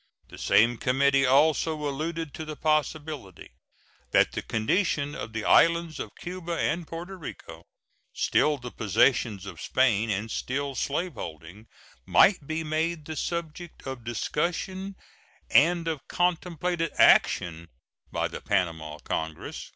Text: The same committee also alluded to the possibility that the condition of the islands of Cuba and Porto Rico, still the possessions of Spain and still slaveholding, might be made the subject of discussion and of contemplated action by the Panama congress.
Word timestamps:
The 0.29 0.39
same 0.39 0.79
committee 0.79 1.27
also 1.27 1.75
alluded 1.87 2.33
to 2.33 2.43
the 2.43 2.55
possibility 2.55 3.51
that 4.09 4.31
the 4.31 4.41
condition 4.41 5.13
of 5.13 5.31
the 5.31 5.45
islands 5.45 5.99
of 5.99 6.15
Cuba 6.15 6.57
and 6.57 6.87
Porto 6.87 7.13
Rico, 7.13 7.65
still 8.11 8.57
the 8.57 8.71
possessions 8.71 9.45
of 9.45 9.61
Spain 9.61 10.09
and 10.09 10.31
still 10.31 10.73
slaveholding, 10.73 11.67
might 12.07 12.47
be 12.47 12.63
made 12.63 13.05
the 13.05 13.15
subject 13.15 13.85
of 13.85 14.03
discussion 14.03 14.95
and 15.51 15.87
of 15.87 16.07
contemplated 16.07 16.91
action 16.97 17.67
by 18.11 18.27
the 18.27 18.41
Panama 18.41 18.97
congress. 19.03 19.69